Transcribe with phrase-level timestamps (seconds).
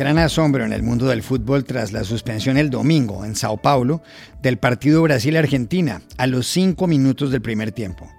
[0.00, 4.02] Gran asombro en el mundo del fútbol tras la suspensión el domingo en Sao Paulo
[4.40, 8.10] del partido Brasil-Argentina a los cinco minutos del primer tiempo.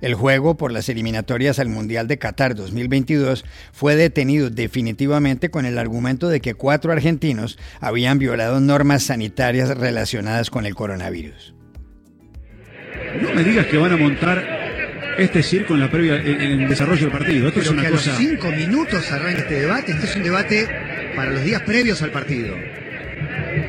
[0.00, 5.78] El juego por las eliminatorias al Mundial de Qatar 2022 fue detenido definitivamente con el
[5.78, 11.54] argumento de que cuatro argentinos habían violado normas sanitarias relacionadas con el coronavirus.
[13.22, 14.44] No me digas que van a montar
[15.18, 17.46] este circo en la previa en el desarrollo del partido.
[17.46, 18.10] Esto es una que cosa.
[18.10, 19.92] A los cinco minutos arranca este debate.
[19.92, 22.54] Este es un debate para los días previos al partido.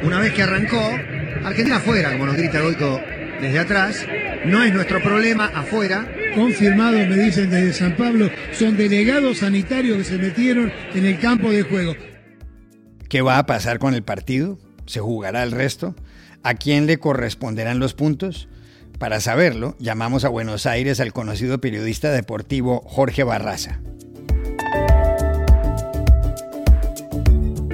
[0.03, 0.79] Una vez que arrancó,
[1.43, 3.01] Argentina afuera, como nos grita Goico
[3.41, 4.05] desde atrás.
[4.45, 6.07] No es nuestro problema afuera.
[6.35, 11.49] Confirmado, me dicen desde San Pablo, son delegados sanitarios que se metieron en el campo
[11.49, 11.95] de juego.
[13.09, 14.59] ¿Qué va a pasar con el partido?
[14.85, 15.95] ¿Se jugará el resto?
[16.43, 18.47] ¿A quién le corresponderán los puntos?
[18.99, 23.79] Para saberlo, llamamos a Buenos Aires al conocido periodista deportivo Jorge Barraza.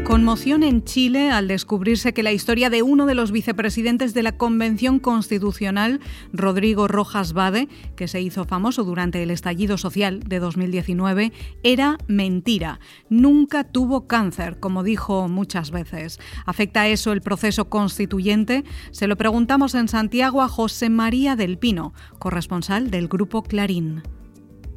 [0.05, 4.37] Conmoción en Chile al descubrirse que la historia de uno de los vicepresidentes de la
[4.37, 5.99] Convención Constitucional,
[6.31, 11.33] Rodrigo Rojas Bade, que se hizo famoso durante el estallido social de 2019,
[11.63, 12.79] era mentira.
[13.09, 16.19] Nunca tuvo cáncer, como dijo muchas veces.
[16.45, 18.63] ¿Afecta eso el proceso constituyente?
[18.91, 24.03] Se lo preguntamos en Santiago a José María del Pino, corresponsal del Grupo Clarín.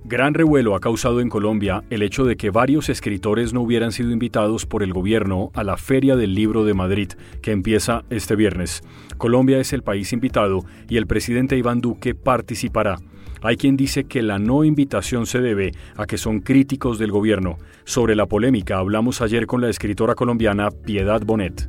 [0.08, 4.10] Gran revuelo ha causado en Colombia el hecho de que varios escritores no hubieran sido
[4.10, 7.10] invitados por el gobierno a la Feria del Libro de Madrid,
[7.42, 8.82] que empieza este viernes.
[9.18, 12.96] Colombia es el país invitado y el presidente Iván Duque participará.
[13.42, 17.58] Hay quien dice que la no invitación se debe a que son críticos del gobierno.
[17.84, 21.68] Sobre la polémica hablamos ayer con la escritora colombiana Piedad Bonet.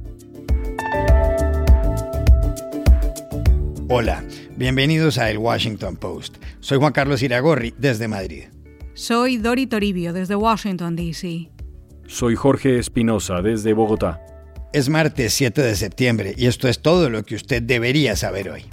[3.90, 4.24] Hola,
[4.60, 6.36] bienvenidos a El Washington Post.
[6.60, 8.44] Soy Juan Carlos Iragorri desde Madrid.
[8.94, 11.50] Soy Dori Toribio desde Washington, D.C.
[12.08, 14.20] Soy Jorge Espinosa desde Bogotá.
[14.74, 18.66] Es martes 7 de septiembre y esto es todo lo que usted debería saber hoy.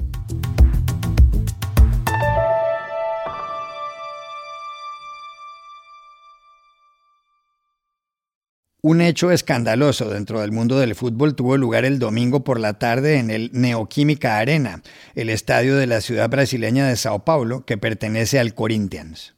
[8.89, 13.19] Un hecho escandaloso dentro del mundo del fútbol tuvo lugar el domingo por la tarde
[13.19, 14.81] en el Neoquímica Arena,
[15.17, 19.35] el estadio de la ciudad brasileña de Sao Paulo que pertenece al Corinthians.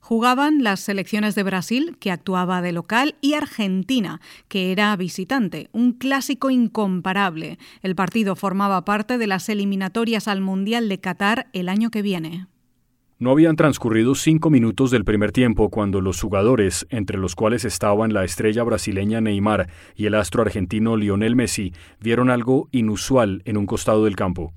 [0.00, 5.94] Jugaban las selecciones de Brasil, que actuaba de local, y Argentina, que era visitante, un
[5.94, 7.58] clásico incomparable.
[7.80, 12.46] El partido formaba parte de las eliminatorias al Mundial de Qatar el año que viene.
[13.22, 18.12] No habían transcurrido cinco minutos del primer tiempo cuando los jugadores, entre los cuales estaban
[18.12, 23.66] la estrella brasileña Neymar y el astro argentino Lionel Messi, vieron algo inusual en un
[23.66, 24.52] costado del campo.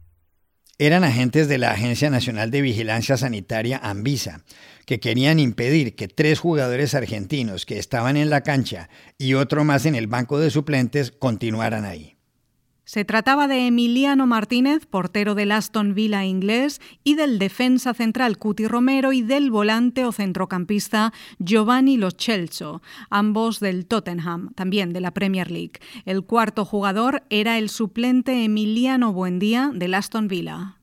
[0.79, 4.43] Eran agentes de la Agencia Nacional de Vigilancia Sanitaria Anvisa,
[4.87, 8.89] que querían impedir que tres jugadores argentinos que estaban en la cancha
[9.19, 12.14] y otro más en el banco de suplentes continuaran ahí.
[12.85, 18.67] Se trataba de Emiliano Martínez, portero del Aston Villa inglés, y del defensa central Cuti
[18.67, 25.11] Romero y del volante o centrocampista Giovanni Lo Celso, ambos del Tottenham, también de la
[25.11, 25.79] Premier League.
[26.05, 30.77] El cuarto jugador era el suplente Emiliano Buendía del Aston Villa.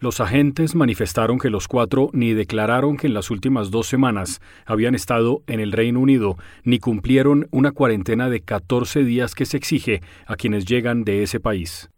[0.00, 4.94] Los agentes manifestaron que los cuatro ni declararon que en las últimas dos semanas habían
[4.94, 10.00] estado en el Reino Unido, ni cumplieron una cuarentena de 14 días que se exige
[10.26, 11.90] a quienes llegan de ese país.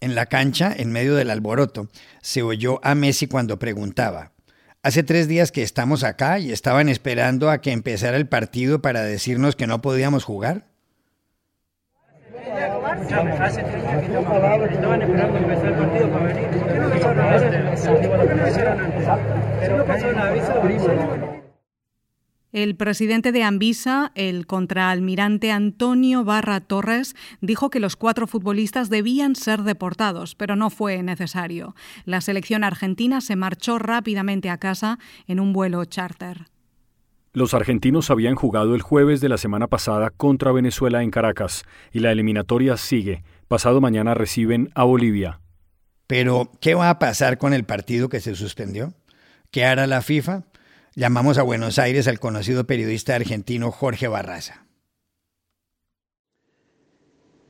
[0.00, 1.88] En la cancha, en medio del alboroto,
[2.20, 4.32] se oyó a Messi cuando preguntaba,
[4.82, 9.02] Hace tres días que estamos acá y estaban esperando a que empezara el partido para
[9.02, 10.64] decirnos que no podíamos jugar.
[22.52, 29.36] El presidente de Anvisa, el contraalmirante Antonio Barra Torres, dijo que los cuatro futbolistas debían
[29.36, 31.76] ser deportados, pero no fue necesario.
[32.04, 34.98] La selección argentina se marchó rápidamente a casa
[35.28, 36.48] en un vuelo charter.
[37.32, 41.62] Los argentinos habían jugado el jueves de la semana pasada contra Venezuela en Caracas
[41.92, 43.22] y la eliminatoria sigue.
[43.46, 45.40] Pasado mañana reciben a Bolivia.
[46.08, 48.94] Pero, ¿qué va a pasar con el partido que se suspendió?
[49.52, 50.42] ¿Qué hará la FIFA?
[50.96, 54.66] Llamamos a Buenos Aires al conocido periodista argentino Jorge Barraza.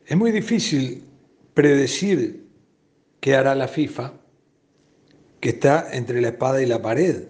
[0.05, 1.05] Es muy difícil
[1.55, 2.51] predecir
[3.21, 4.13] qué hará la FIFA,
[5.41, 7.30] que está entre la espada y la pared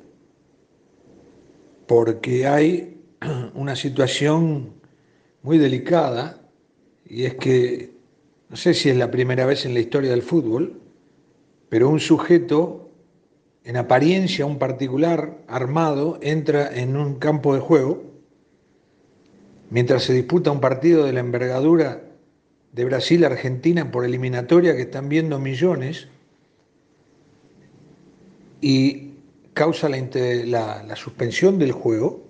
[1.91, 3.03] porque hay
[3.55, 4.75] una situación
[5.43, 6.41] muy delicada
[7.05, 7.91] y es que,
[8.49, 10.81] no sé si es la primera vez en la historia del fútbol,
[11.69, 12.93] pero un sujeto
[13.65, 18.05] en apariencia, un particular armado, entra en un campo de juego
[19.69, 22.05] mientras se disputa un partido de la envergadura
[22.73, 26.07] de Brasil-Argentina por eliminatoria que están viendo millones
[28.61, 29.10] y
[29.61, 32.23] causa la, suspensión del juego,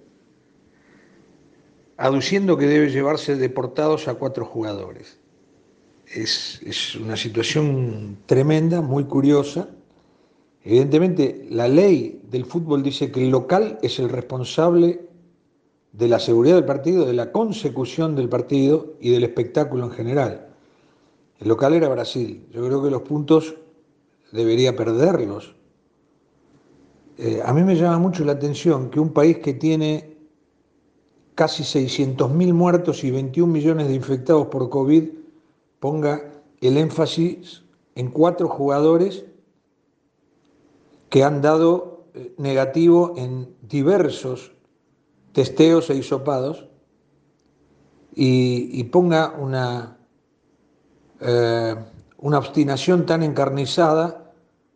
[1.97, 5.21] aduciendo que debe llevarse deportados a cuatro jugadores.
[6.13, 9.69] Es, es, una situación tremenda, muy curiosa.
[10.65, 15.03] Evidentemente, la ley del fútbol dice que el local es el responsable
[15.93, 20.49] de la seguridad del partido, de la consecución del partido y del espectáculo en general.
[21.39, 22.49] El local era Brasil.
[22.53, 23.55] Yo creo que los puntos
[24.33, 25.60] debería perderlos.
[27.23, 30.17] Eh, a mí me llama mucho la atención que un país que tiene
[31.35, 35.11] casi 600.000 muertos y 21 millones de infectados por COVID
[35.81, 36.33] ponga
[36.63, 37.63] el énfasis
[37.95, 39.27] en cuatro jugadores
[41.11, 44.53] que han dado eh, negativo en diversos
[45.35, 46.69] testeos e hisopados
[48.15, 49.99] y, ponga una,
[51.21, 51.77] eh,
[52.17, 54.33] una obstinación tan encarnizada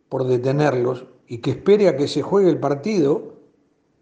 [0.09, 3.35] por detenerlos y que espere a que se juegue el partido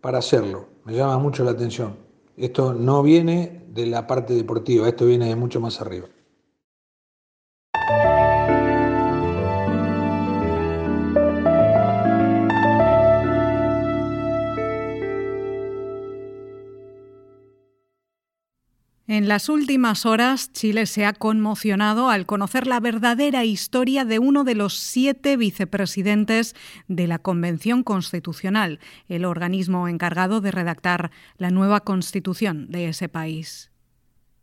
[0.01, 0.67] para hacerlo.
[0.85, 1.95] Me llama mucho la atención.
[2.35, 6.07] Esto no viene de la parte deportiva, esto viene de mucho más arriba.
[19.13, 24.43] En las últimas horas, Chile se ha conmocionado al conocer la verdadera historia de uno
[24.43, 26.55] de los siete vicepresidentes
[26.87, 33.69] de la Convención Constitucional, el organismo encargado de redactar la nueva constitución de ese país.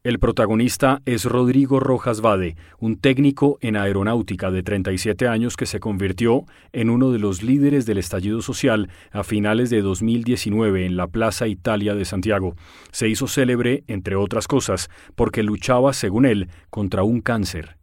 [0.03, 5.79] El protagonista es Rodrigo Rojas Vade, un técnico en aeronáutica de 37 años que se
[5.79, 11.07] convirtió en uno de los líderes del estallido social a finales de 2019 en la
[11.07, 12.55] Plaza Italia de Santiago.
[12.93, 17.77] Se hizo célebre, entre otras cosas, porque luchaba, según él, contra un cáncer.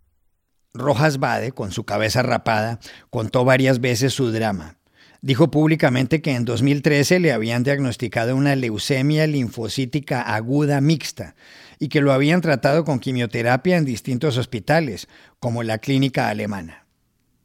[0.74, 2.80] Rojas Vade, con su cabeza rapada,
[3.12, 4.77] contó varias veces su drama.
[5.22, 11.36] Dijo públicamente que en 2013 le habían diagnosticado una leucemia linfocítica aguda mixta
[11.80, 15.08] y que lo habían tratado con quimioterapia en distintos hospitales,
[15.40, 16.88] como la clínica alemana.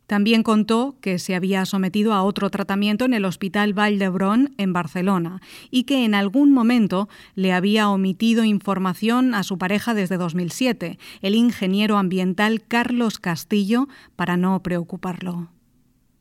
[0.06, 5.40] También contó que se había sometido a otro tratamiento en el Hospital Vall en Barcelona
[5.70, 11.34] y que en algún momento le había omitido información a su pareja desde 2007, el
[11.34, 15.48] ingeniero ambiental Carlos Castillo, para no preocuparlo.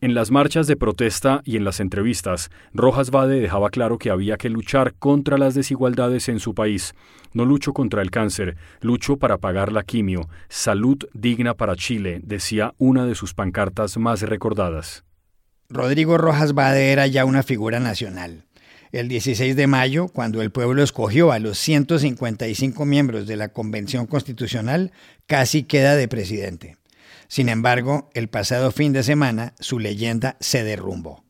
[0.03, 4.35] En las marchas de protesta y en las entrevistas, Rojas Vade dejaba claro que había
[4.35, 6.95] que luchar contra las desigualdades en su país.
[7.33, 10.27] No lucho contra el cáncer, lucho para pagar la quimio.
[10.49, 15.03] Salud digna para Chile, decía una de sus pancartas más recordadas.
[15.69, 18.45] Rodrigo Rojas Vade era ya una figura nacional.
[18.91, 24.07] El 16 de mayo, cuando el pueblo escogió a los 155 miembros de la Convención
[24.07, 24.93] Constitucional,
[25.27, 26.80] casi queda de presidente.
[27.31, 31.23] Sin embargo, el pasado fin de semana su leyenda se derrumbó.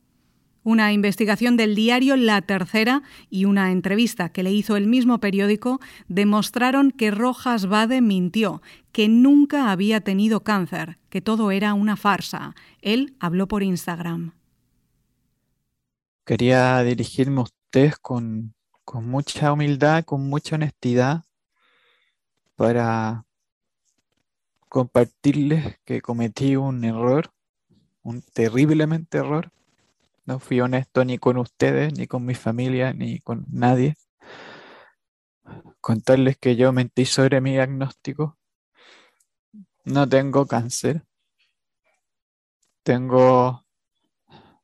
[0.63, 5.79] Una investigación del diario La Tercera y una entrevista que le hizo el mismo periódico
[6.07, 12.55] demostraron que Rojas Bade mintió, que nunca había tenido cáncer, que todo era una farsa.
[12.81, 14.33] Él habló por Instagram.
[16.25, 21.25] Quería dirigirme a ustedes con, con mucha humildad, con mucha honestidad,
[22.55, 23.23] para
[24.71, 27.33] compartirles que cometí un error,
[28.03, 29.51] un terriblemente error.
[30.25, 33.97] No fui honesto ni con ustedes, ni con mi familia, ni con nadie.
[35.81, 38.37] Contarles que yo mentí sobre mi diagnóstico.
[39.83, 41.03] No tengo cáncer.
[42.83, 43.65] Tengo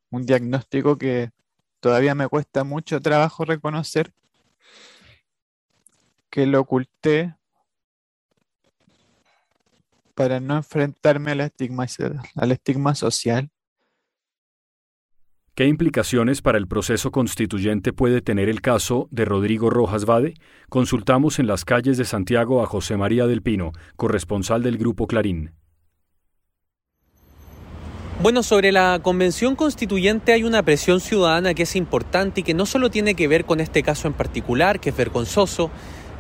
[0.10, 1.32] un diagnóstico que
[1.82, 4.14] todavía me cuesta mucho trabajo reconocer,
[6.30, 7.36] que lo oculté
[10.18, 11.86] para no enfrentarme al estigma,
[12.36, 13.52] al estigma social.
[15.54, 20.34] ¿Qué implicaciones para el proceso constituyente puede tener el caso de Rodrigo Rojas Vade?
[20.70, 25.52] Consultamos en las calles de Santiago a José María del Pino, corresponsal del Grupo Clarín.
[28.24, 32.66] Bueno, sobre la convención constituyente hay una presión ciudadana que es importante y que no
[32.66, 35.70] solo tiene que ver con este caso en particular, que es vergonzoso,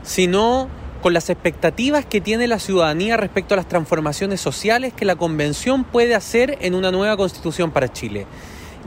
[0.04, 0.70] sino
[1.02, 5.84] con las expectativas que tiene la ciudadanía respecto a las transformaciones sociales que la Convención
[5.84, 8.26] puede hacer en una nueva constitución para Chile.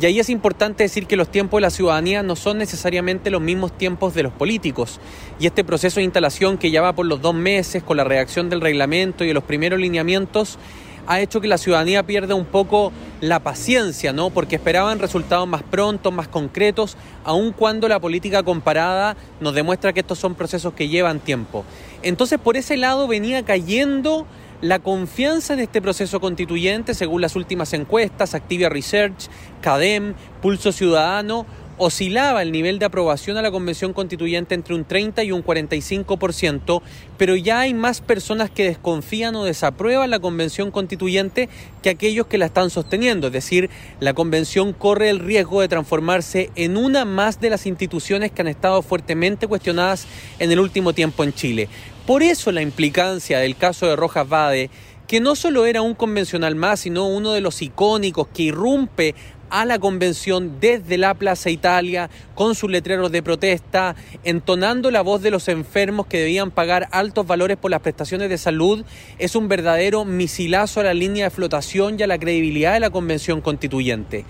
[0.00, 3.42] Y ahí es importante decir que los tiempos de la ciudadanía no son necesariamente los
[3.42, 4.98] mismos tiempos de los políticos.
[5.38, 8.48] Y este proceso de instalación que ya va por los dos meses con la redacción
[8.48, 10.58] del reglamento y de los primeros lineamientos
[11.06, 14.30] ha hecho que la ciudadanía pierda un poco la paciencia, ¿no?
[14.30, 20.00] Porque esperaban resultados más prontos, más concretos, aun cuando la política comparada nos demuestra que
[20.00, 21.64] estos son procesos que llevan tiempo.
[22.02, 24.26] Entonces, por ese lado venía cayendo
[24.60, 29.28] la confianza en este proceso constituyente, según las últimas encuestas, Activia Research,
[29.62, 31.46] CADEM, Pulso Ciudadano,
[31.82, 36.82] oscilaba el nivel de aprobación a la Convención Constituyente entre un 30 y un 45%,
[37.16, 41.48] pero ya hay más personas que desconfían o desaprueban la Convención Constituyente
[41.82, 43.28] que aquellos que la están sosteniendo.
[43.28, 48.30] Es decir, la Convención corre el riesgo de transformarse en una más de las instituciones
[48.30, 50.06] que han estado fuertemente cuestionadas
[50.38, 51.70] en el último tiempo en Chile.
[52.06, 54.68] Por eso la implicancia del caso de Rojas Vade
[55.10, 59.16] que no solo era un convencional más, sino uno de los icónicos que irrumpe
[59.50, 65.22] a la convención desde la Plaza Italia con sus letreros de protesta, entonando la voz
[65.22, 68.84] de los enfermos que debían pagar altos valores por las prestaciones de salud,
[69.18, 72.90] es un verdadero misilazo a la línea de flotación y a la credibilidad de la
[72.90, 74.24] convención constituyente.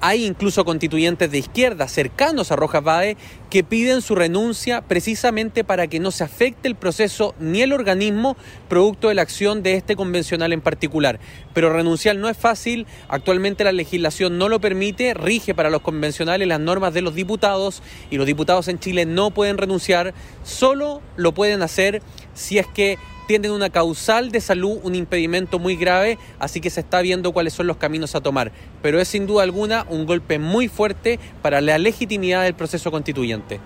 [0.00, 3.16] Hay incluso constituyentes de izquierda cercanos a Rojas Bade
[3.50, 8.36] que piden su renuncia precisamente para que no se afecte el proceso ni el organismo
[8.68, 11.18] producto de la acción de este convencional en particular.
[11.54, 16.46] Pero renunciar no es fácil, actualmente la legislación no lo permite, rige para los convencionales
[16.46, 20.12] las normas de los diputados y los diputados en Chile no pueden renunciar,
[20.42, 22.02] solo lo pueden hacer
[22.34, 26.80] si es que tienen una causal de salud, un impedimento muy grave, así que se
[26.80, 28.52] está viendo cuáles son los caminos a tomar.
[28.82, 33.60] Pero es sin duda alguna un golpe muy fuerte para la legitimidad del proceso constituyente.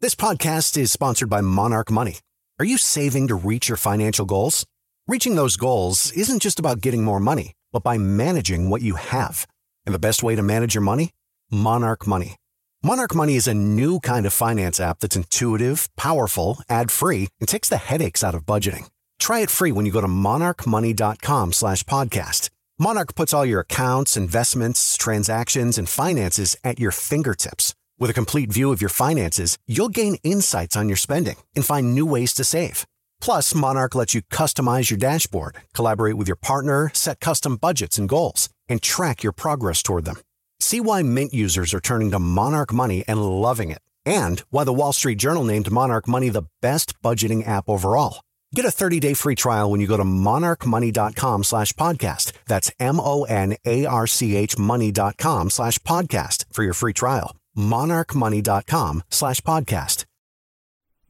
[0.00, 2.18] This podcast is sponsored by Monarch Money.
[2.58, 4.66] Are you saving to reach your financial goals?
[5.06, 9.46] Reaching those goals isn't just about getting more money, but by managing what you have.
[9.84, 11.10] And the best way to manage your money?
[11.50, 12.36] Monarch Money.
[12.82, 17.68] Monarch Money is a new kind of finance app that's intuitive, powerful, ad-free, and takes
[17.68, 18.88] the headaches out of budgeting.
[19.18, 22.48] Try it free when you go to monarchmoney.com slash podcast.
[22.78, 27.74] Monarch puts all your accounts, investments, transactions, and finances at your fingertips.
[27.98, 31.94] With a complete view of your finances, you'll gain insights on your spending and find
[31.94, 32.86] new ways to save.
[33.24, 38.06] Plus, Monarch lets you customize your dashboard, collaborate with your partner, set custom budgets and
[38.06, 40.16] goals, and track your progress toward them.
[40.60, 44.74] See why Mint users are turning to Monarch Money and loving it, and why the
[44.74, 48.20] Wall Street Journal named Monarch Money the best budgeting app overall.
[48.54, 52.32] Get a 30-day free trial when you go to monarchmoney.com slash podcast.
[52.46, 57.34] That's M-O-N-A-R-C-H money.com slash podcast for your free trial.
[57.56, 60.03] monarchmoney.com slash podcast.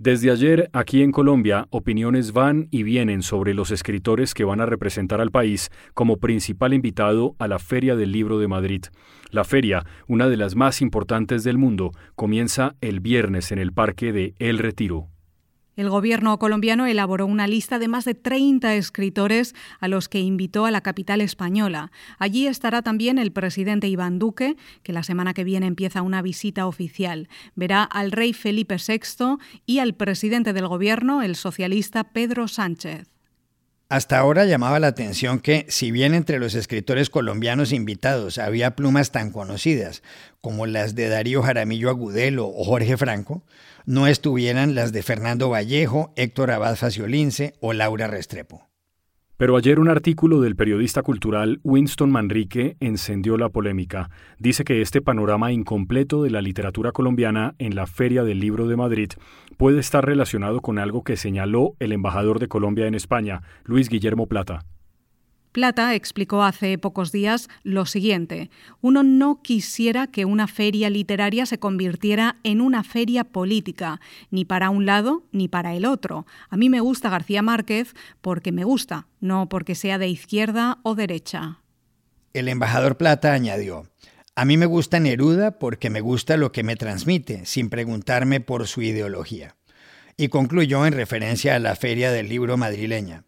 [0.04, 4.66] Desde ayer, aquí en Colombia, opiniones van y vienen sobre los escritores que van a
[4.66, 8.84] representar al país como principal invitado a la Feria del Libro de Madrid.
[9.30, 14.12] La feria, una de las más importantes del mundo, comienza el viernes en el Parque
[14.12, 15.08] de El Retiro.
[15.76, 20.66] El gobierno colombiano elaboró una lista de más de 30 escritores a los que invitó
[20.66, 21.90] a la capital española.
[22.18, 26.66] Allí estará también el presidente Iván Duque, que la semana que viene empieza una visita
[26.66, 27.28] oficial.
[27.54, 33.13] Verá al rey Felipe VI y al presidente del gobierno, el socialista Pedro Sánchez.
[33.90, 39.12] Hasta ahora llamaba la atención que, si bien entre los escritores colombianos invitados había plumas
[39.12, 40.02] tan conocidas
[40.40, 43.44] como las de Darío Jaramillo Agudelo o Jorge Franco,
[43.84, 48.73] no estuvieran las de Fernando Vallejo, Héctor Abad Faciolince o Laura Restrepo.
[49.36, 54.08] Pero ayer un artículo del periodista cultural Winston Manrique encendió la polémica.
[54.38, 58.76] Dice que este panorama incompleto de la literatura colombiana en la Feria del Libro de
[58.76, 59.08] Madrid
[59.56, 64.28] puede estar relacionado con algo que señaló el embajador de Colombia en España, Luis Guillermo
[64.28, 64.64] Plata.
[65.54, 68.50] Plata explicó hace pocos días lo siguiente.
[68.80, 74.00] Uno no quisiera que una feria literaria se convirtiera en una feria política,
[74.32, 76.26] ni para un lado ni para el otro.
[76.50, 80.96] A mí me gusta García Márquez porque me gusta, no porque sea de izquierda o
[80.96, 81.60] derecha.
[82.32, 83.88] El embajador Plata añadió,
[84.34, 88.66] a mí me gusta Neruda porque me gusta lo que me transmite, sin preguntarme por
[88.66, 89.54] su ideología.
[90.16, 93.22] Y concluyó en referencia a la feria del libro madrileña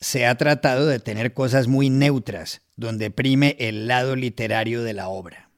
[0.00, 5.08] se ha tratado de tener cosas muy neutras, donde prime el lado literario de la
[5.08, 5.48] obra.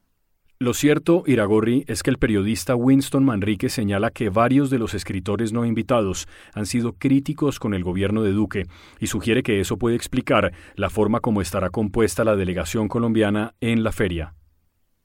[0.62, 5.54] Lo cierto, Iragorri, es que el periodista Winston Manrique señala que varios de los escritores
[5.54, 8.66] no invitados han sido críticos con el gobierno de Duque
[8.98, 13.82] y sugiere que eso puede explicar la forma como estará compuesta la delegación colombiana en
[13.82, 14.34] la feria.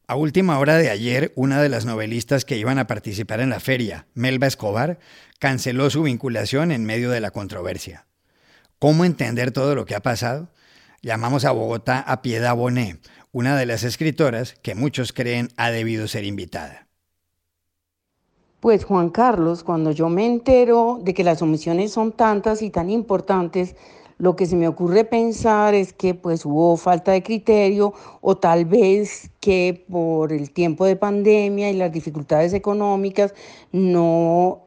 [0.08, 3.62] A última hora de ayer, una de las novelistas que iban a participar en la
[3.62, 5.00] feria, Melba Escobar,
[5.40, 8.08] canceló su vinculación en medio de la controversia.
[8.86, 10.48] ¿Cómo entender todo lo que ha pasado?
[11.02, 13.00] Llamamos a Bogotá a Piedad Bonet,
[13.32, 16.88] una de las escritoras que muchos creen ha debido ser invitada.
[18.60, 22.92] Pues Juan Carlos, cuando yo me entero de que las omisiones son tantas y tan
[22.92, 23.76] importantes,
[24.20, 28.66] lo que se me ocurre pensar es que pues hubo falta de criterio o tal
[28.66, 33.34] vez que por el tiempo de pandemia y las dificultades económicas
[33.72, 34.65] no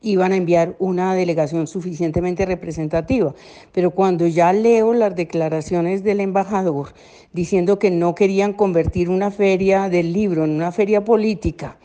[0.00, 3.34] iban a enviar una delegación suficientemente representativa.
[3.72, 6.94] Pero cuando ya leo las declaraciones del embajador
[7.32, 11.78] diciendo que no querían convertir una feria del libro en una feria política,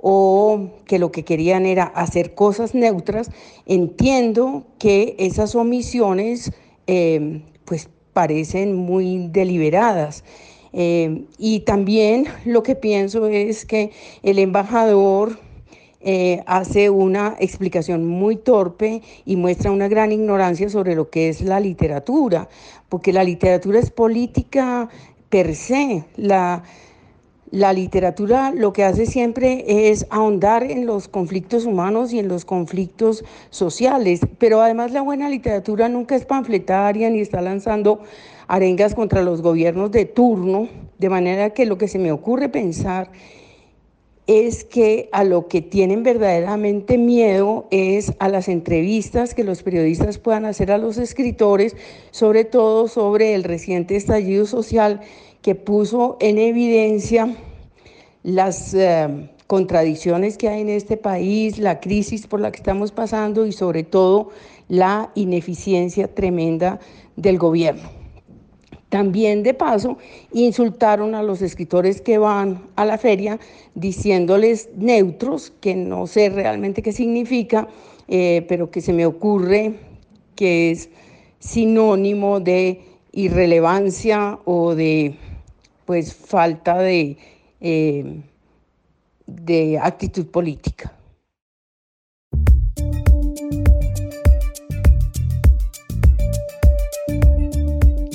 [0.00, 3.30] o que lo que querían era hacer cosas neutras,
[3.66, 6.52] entiendo que esas omisiones
[6.86, 10.24] eh, pues parecen muy deliberadas.
[10.72, 13.90] Eh, y también lo que pienso es que
[14.22, 15.38] el embajador
[16.00, 21.40] eh, hace una explicación muy torpe y muestra una gran ignorancia sobre lo que es
[21.40, 22.48] la literatura,
[22.88, 24.88] porque la literatura es política
[25.28, 26.04] per se.
[26.16, 26.62] La,
[27.50, 32.44] la literatura lo que hace siempre es ahondar en los conflictos humanos y en los
[32.44, 38.00] conflictos sociales, pero además la buena literatura nunca es panfletaria ni está lanzando
[38.46, 43.10] arengas contra los gobiernos de turno, de manera que lo que se me ocurre pensar
[44.28, 50.18] es que a lo que tienen verdaderamente miedo es a las entrevistas que los periodistas
[50.18, 51.74] puedan hacer a los escritores,
[52.10, 55.00] sobre todo sobre el reciente estallido social
[55.40, 57.34] que puso en evidencia
[58.22, 63.46] las eh, contradicciones que hay en este país, la crisis por la que estamos pasando
[63.46, 64.28] y sobre todo
[64.68, 66.80] la ineficiencia tremenda
[67.16, 67.97] del gobierno.
[68.88, 69.98] También de paso
[70.32, 73.38] insultaron a los escritores que van a la feria
[73.74, 77.68] diciéndoles neutros, que no sé realmente qué significa,
[78.08, 79.74] eh, pero que se me ocurre
[80.34, 80.88] que es
[81.38, 82.80] sinónimo de
[83.12, 85.16] irrelevancia o de
[85.84, 87.16] pues falta de,
[87.60, 88.20] eh,
[89.26, 90.97] de actitud política.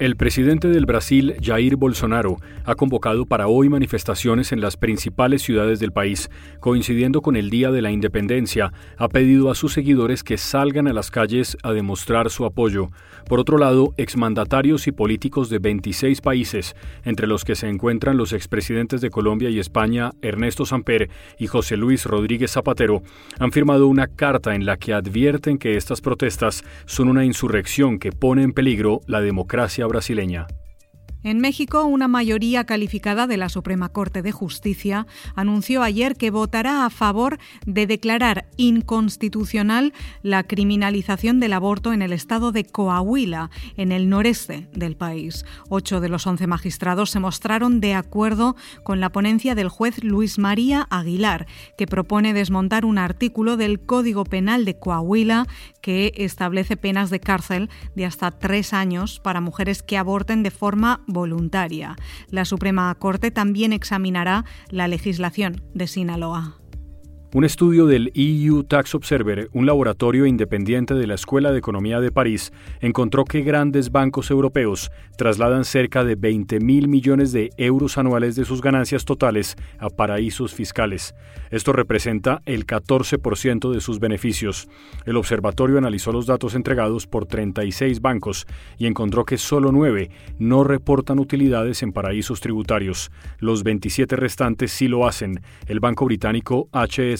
[0.00, 5.78] El presidente del Brasil, Jair Bolsonaro, ha convocado para hoy manifestaciones en las principales ciudades
[5.78, 6.30] del país.
[6.58, 10.94] Coincidiendo con el Día de la Independencia, ha pedido a sus seguidores que salgan a
[10.94, 12.88] las calles a demostrar su apoyo.
[13.28, 18.32] Por otro lado, exmandatarios y políticos de 26 países, entre los que se encuentran los
[18.32, 23.02] expresidentes de Colombia y España, Ernesto Samper y José Luis Rodríguez Zapatero,
[23.38, 28.12] han firmado una carta en la que advierten que estas protestas son una insurrección que
[28.12, 30.46] pone en peligro la democracia brasileña.
[31.22, 36.86] En México, una mayoría calificada de la Suprema Corte de Justicia anunció ayer que votará
[36.86, 43.92] a favor de declarar inconstitucional la criminalización del aborto en el estado de Coahuila, en
[43.92, 45.44] el noreste del país.
[45.68, 50.38] Ocho de los once magistrados se mostraron de acuerdo con la ponencia del juez Luis
[50.38, 55.46] María Aguilar, que propone desmontar un artículo del Código Penal de Coahuila
[55.82, 61.02] que establece penas de cárcel de hasta tres años para mujeres que aborten de forma
[61.12, 61.96] voluntaria.
[62.30, 66.59] La Suprema Corte también examinará la legislación de Sinaloa.
[67.32, 72.10] Un estudio del EU Tax Observer, un laboratorio independiente de la Escuela de Economía de
[72.10, 78.34] París, encontró que grandes bancos europeos trasladan cerca de 20 mil millones de euros anuales
[78.34, 81.14] de sus ganancias totales a paraísos fiscales.
[81.52, 84.68] Esto representa el 14% de sus beneficios.
[85.06, 90.64] El observatorio analizó los datos entregados por 36 bancos y encontró que solo 9 no
[90.64, 93.12] reportan utilidades en paraísos tributarios.
[93.38, 95.42] Los 27 restantes sí lo hacen.
[95.68, 97.19] El banco británico HS